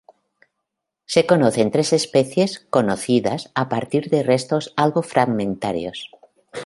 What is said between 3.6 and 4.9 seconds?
partir de restos